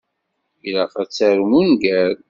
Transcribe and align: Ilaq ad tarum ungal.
Ilaq 0.67 0.93
ad 1.01 1.09
tarum 1.11 1.51
ungal. 1.61 2.15